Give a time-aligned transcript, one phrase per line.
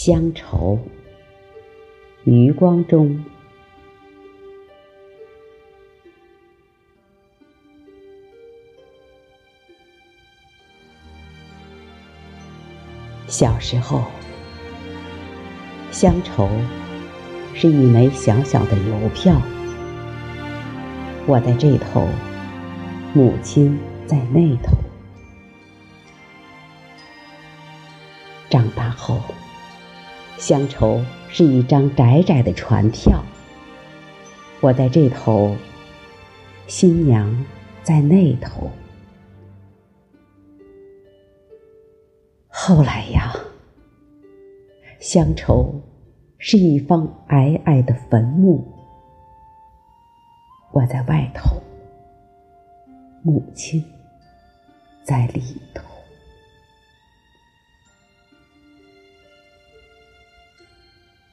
[0.00, 0.78] 乡愁，
[2.22, 3.24] 余光中。
[13.26, 14.04] 小时候，
[15.90, 16.48] 乡愁
[17.52, 19.42] 是一枚小小的邮票，
[21.26, 22.06] 我在这头，
[23.12, 24.78] 母亲在那头。
[28.48, 29.20] 长大后，
[30.38, 33.24] 乡愁是一张窄窄的船票，
[34.60, 35.56] 我在这头，
[36.68, 37.44] 新娘
[37.82, 38.70] 在那头。
[42.46, 43.34] 后来呀，
[45.00, 45.74] 乡愁
[46.38, 48.64] 是一方矮矮的坟墓，
[50.70, 51.60] 我在外头，
[53.22, 53.84] 母亲
[55.02, 55.42] 在里
[55.74, 55.87] 头。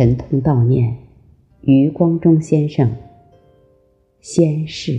[0.00, 0.96] 沉痛悼念。
[1.60, 2.90] 余光中先生，
[4.22, 4.98] 先逝。